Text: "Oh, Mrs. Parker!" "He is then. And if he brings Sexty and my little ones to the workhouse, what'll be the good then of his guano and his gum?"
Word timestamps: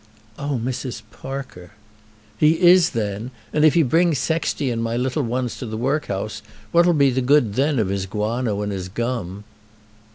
"Oh, 0.39 0.59
Mrs. 0.59 1.03
Parker!" 1.11 1.73
"He 2.35 2.59
is 2.59 2.89
then. 2.89 3.29
And 3.53 3.63
if 3.63 3.75
he 3.75 3.83
brings 3.83 4.17
Sexty 4.17 4.71
and 4.71 4.81
my 4.81 4.97
little 4.97 5.21
ones 5.21 5.59
to 5.59 5.67
the 5.67 5.77
workhouse, 5.77 6.41
what'll 6.71 6.93
be 6.95 7.11
the 7.11 7.21
good 7.21 7.53
then 7.53 7.77
of 7.77 7.89
his 7.89 8.07
guano 8.07 8.63
and 8.63 8.71
his 8.71 8.89
gum?" 8.89 9.43